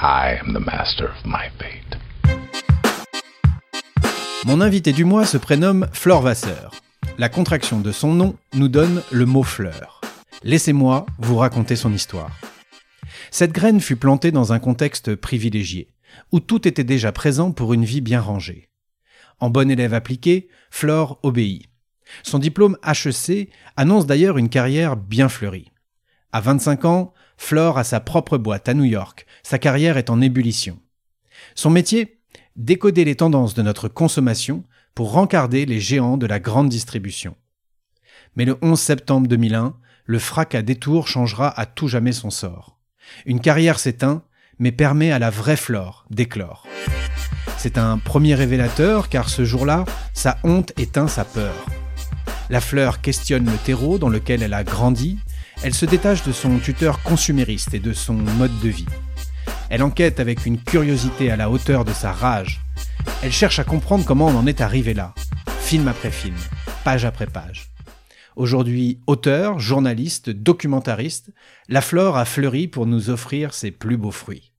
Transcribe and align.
I 0.00 0.38
am 0.40 0.52
the 0.54 0.64
master 0.64 1.08
of 1.08 1.24
my 1.24 1.50
fate. 1.58 1.98
Mon 4.46 4.60
invité 4.60 4.92
du 4.92 5.04
mois 5.04 5.26
se 5.26 5.38
prénomme 5.38 5.88
Flore 5.92 6.22
Vasseur. 6.22 6.70
La 7.18 7.28
contraction 7.28 7.80
de 7.80 7.90
son 7.90 8.14
nom 8.14 8.36
nous 8.54 8.68
donne 8.68 9.02
le 9.10 9.26
mot 9.26 9.42
fleur. 9.42 10.00
Laissez-moi 10.44 11.04
vous 11.18 11.36
raconter 11.36 11.74
son 11.74 11.92
histoire. 11.92 12.30
Cette 13.32 13.50
graine 13.50 13.80
fut 13.80 13.96
plantée 13.96 14.30
dans 14.30 14.52
un 14.52 14.60
contexte 14.60 15.16
privilégié, 15.16 15.88
où 16.30 16.38
tout 16.38 16.68
était 16.68 16.84
déjà 16.84 17.10
présent 17.10 17.50
pour 17.50 17.74
une 17.74 17.84
vie 17.84 18.00
bien 18.00 18.20
rangée. 18.20 18.68
En 19.40 19.50
bon 19.50 19.68
élève 19.68 19.94
appliqué, 19.94 20.46
Flore 20.70 21.18
obéit. 21.24 21.66
Son 22.22 22.38
diplôme 22.38 22.78
HEC 22.86 23.48
annonce 23.76 24.06
d'ailleurs 24.06 24.38
une 24.38 24.48
carrière 24.48 24.94
bien 24.96 25.28
fleurie. 25.28 25.72
À 26.30 26.40
25 26.42 26.84
ans, 26.84 27.14
Flore 27.38 27.78
a 27.78 27.84
sa 27.84 28.00
propre 28.00 28.36
boîte 28.36 28.68
à 28.68 28.74
New 28.74 28.84
York. 28.84 29.26
Sa 29.42 29.58
carrière 29.58 29.96
est 29.96 30.10
en 30.10 30.20
ébullition. 30.20 30.78
Son 31.54 31.70
métier 31.70 32.20
Décoder 32.56 33.04
les 33.04 33.14
tendances 33.14 33.54
de 33.54 33.62
notre 33.62 33.88
consommation 33.88 34.64
pour 34.94 35.12
rencarder 35.12 35.64
les 35.64 35.78
géants 35.78 36.16
de 36.16 36.26
la 36.26 36.40
grande 36.40 36.68
distribution. 36.68 37.36
Mais 38.34 38.44
le 38.44 38.58
11 38.62 38.78
septembre 38.78 39.28
2001, 39.28 39.76
le 40.04 40.18
fracas 40.18 40.62
détour 40.62 41.06
changera 41.06 41.48
à 41.58 41.66
tout 41.66 41.86
jamais 41.86 42.12
son 42.12 42.30
sort. 42.30 42.78
Une 43.24 43.40
carrière 43.40 43.78
s'éteint, 43.78 44.24
mais 44.58 44.72
permet 44.72 45.12
à 45.12 45.20
la 45.20 45.30
vraie 45.30 45.56
Flore 45.56 46.04
d'éclore. 46.10 46.66
C'est 47.56 47.78
un 47.78 47.96
premier 47.98 48.34
révélateur 48.34 49.08
car 49.08 49.28
ce 49.28 49.44
jour-là, 49.44 49.84
sa 50.12 50.38
honte 50.42 50.72
éteint 50.76 51.08
sa 51.08 51.24
peur. 51.24 51.54
La 52.50 52.60
fleur 52.60 53.00
questionne 53.00 53.46
le 53.46 53.56
terreau 53.58 53.98
dans 53.98 54.08
lequel 54.08 54.42
elle 54.42 54.54
a 54.54 54.64
grandi, 54.64 55.18
elle 55.62 55.74
se 55.74 55.86
détache 55.86 56.22
de 56.22 56.32
son 56.32 56.58
tuteur 56.58 57.02
consumériste 57.02 57.74
et 57.74 57.80
de 57.80 57.92
son 57.92 58.14
mode 58.14 58.58
de 58.60 58.68
vie. 58.68 58.86
Elle 59.70 59.82
enquête 59.82 60.20
avec 60.20 60.46
une 60.46 60.62
curiosité 60.62 61.30
à 61.30 61.36
la 61.36 61.50
hauteur 61.50 61.84
de 61.84 61.92
sa 61.92 62.12
rage. 62.12 62.60
Elle 63.22 63.32
cherche 63.32 63.58
à 63.58 63.64
comprendre 63.64 64.04
comment 64.04 64.26
on 64.26 64.36
en 64.36 64.46
est 64.46 64.60
arrivé 64.60 64.94
là, 64.94 65.14
film 65.60 65.88
après 65.88 66.10
film, 66.10 66.36
page 66.84 67.04
après 67.04 67.26
page. 67.26 67.70
Aujourd'hui 68.36 69.00
auteur, 69.08 69.58
journaliste, 69.58 70.30
documentariste, 70.30 71.32
la 71.68 71.80
flore 71.80 72.16
a 72.16 72.24
fleuri 72.24 72.68
pour 72.68 72.86
nous 72.86 73.10
offrir 73.10 73.52
ses 73.52 73.72
plus 73.72 73.96
beaux 73.96 74.12
fruits. 74.12 74.52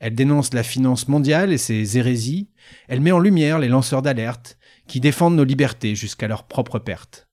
Elle 0.00 0.16
dénonce 0.16 0.52
la 0.52 0.64
finance 0.64 1.06
mondiale 1.06 1.52
et 1.52 1.58
ses 1.58 1.96
hérésies, 1.96 2.50
elle 2.88 3.00
met 3.00 3.12
en 3.12 3.20
lumière 3.20 3.60
les 3.60 3.68
lanceurs 3.68 4.02
d'alerte 4.02 4.58
qui 4.88 4.98
défendent 4.98 5.36
nos 5.36 5.44
libertés 5.44 5.94
jusqu'à 5.94 6.26
leur 6.26 6.48
propre 6.48 6.80
perte. 6.80 7.28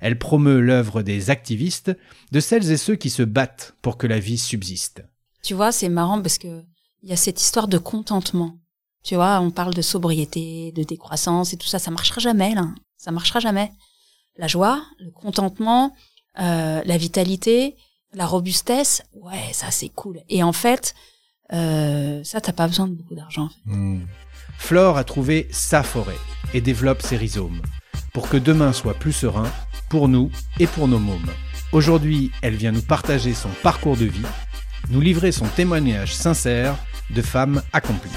Elle 0.00 0.18
promeut 0.18 0.60
l'œuvre 0.60 1.02
des 1.02 1.30
activistes, 1.30 1.96
de 2.32 2.40
celles 2.40 2.70
et 2.70 2.76
ceux 2.76 2.96
qui 2.96 3.10
se 3.10 3.22
battent 3.22 3.74
pour 3.82 3.96
que 3.96 4.06
la 4.06 4.18
vie 4.18 4.38
subsiste. 4.38 5.04
Tu 5.42 5.54
vois, 5.54 5.72
c'est 5.72 5.88
marrant 5.88 6.20
parce 6.20 6.38
que 6.38 6.62
il 7.02 7.10
y 7.10 7.12
a 7.12 7.16
cette 7.16 7.40
histoire 7.40 7.68
de 7.68 7.76
contentement. 7.76 8.58
Tu 9.02 9.14
vois, 9.14 9.38
on 9.40 9.50
parle 9.50 9.74
de 9.74 9.82
sobriété, 9.82 10.72
de 10.72 10.82
décroissance 10.82 11.52
et 11.52 11.58
tout 11.58 11.66
ça, 11.66 11.78
ça 11.78 11.90
marchera 11.90 12.20
jamais 12.20 12.54
là. 12.54 12.68
Ça 12.96 13.10
marchera 13.10 13.40
jamais. 13.40 13.70
La 14.38 14.46
joie, 14.46 14.82
le 14.98 15.10
contentement, 15.10 15.94
euh, 16.40 16.80
la 16.82 16.96
vitalité, 16.96 17.76
la 18.14 18.26
robustesse, 18.26 19.02
ouais, 19.12 19.52
ça 19.52 19.70
c'est 19.70 19.90
cool. 19.90 20.20
Et 20.30 20.42
en 20.42 20.52
fait, 20.52 20.94
euh, 21.52 22.24
ça 22.24 22.40
t'as 22.40 22.52
pas 22.52 22.66
besoin 22.66 22.88
de 22.88 22.94
beaucoup 22.94 23.14
d'argent. 23.14 23.50
Hmm. 23.66 24.00
Flore 24.56 24.96
a 24.96 25.04
trouvé 25.04 25.48
sa 25.50 25.82
forêt 25.82 26.16
et 26.54 26.60
développe 26.60 27.02
ses 27.02 27.16
rhizomes 27.16 27.60
pour 28.14 28.28
que 28.28 28.36
demain 28.36 28.72
soit 28.72 28.94
plus 28.94 29.12
serein 29.12 29.50
pour 29.94 30.08
nous 30.08 30.28
et 30.58 30.66
pour 30.66 30.88
nos 30.88 30.98
mômes. 30.98 31.30
Aujourd'hui, 31.70 32.32
elle 32.42 32.56
vient 32.56 32.72
nous 32.72 32.82
partager 32.82 33.32
son 33.32 33.50
parcours 33.62 33.96
de 33.96 34.06
vie 34.06 34.26
nous 34.90 35.00
livrer 35.00 35.30
son 35.30 35.46
témoignage 35.46 36.12
sincère 36.12 36.76
de 37.10 37.22
femme 37.22 37.62
accomplie. 37.72 38.10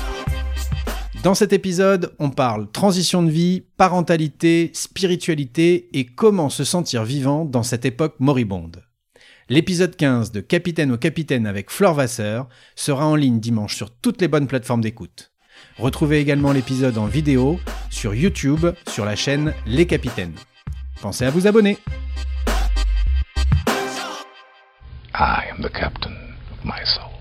Dans 1.22 1.36
cet 1.36 1.54
épisode, 1.54 2.16
on 2.18 2.32
parle 2.32 2.72
transition 2.72 3.22
de 3.22 3.30
vie, 3.30 3.64
parentalité, 3.78 4.72
spiritualité 4.74 5.88
et 5.94 6.08
comment 6.08 6.50
se 6.50 6.64
sentir 6.64 7.04
vivant 7.04 7.46
dans 7.46 7.62
cette 7.62 7.86
époque 7.86 8.16
moribonde. 8.18 8.84
L'épisode 9.48 9.96
15 9.96 10.32
de 10.32 10.42
Capitaine 10.42 10.92
au 10.92 10.98
Capitaine 10.98 11.46
avec 11.46 11.70
Flore 11.70 11.94
Vasseur 11.94 12.50
sera 12.76 13.06
en 13.06 13.16
ligne 13.16 13.40
dimanche 13.40 13.76
sur 13.76 13.92
toutes 13.92 14.20
les 14.20 14.28
bonnes 14.28 14.48
plateformes 14.48 14.82
d'écoute. 14.82 15.32
Retrouvez 15.78 16.18
également 16.18 16.54
l'épisode 16.54 16.98
en 16.98 17.06
vidéo 17.06 17.60
sur 17.92 18.16
YouTube 18.16 18.66
sur 18.88 19.06
la 19.06 19.16
chaîne 19.16 19.54
Les 19.68 19.86
Capitaines. 19.86 20.34
Pensez 21.02 21.26
à 21.26 21.30
vous 21.30 21.48
abonner. 21.48 21.78
I 25.14 25.46
am 25.50 25.62
the 25.62 25.70
captain. 25.70 26.28
my 26.68 26.84
soul. 26.84 27.17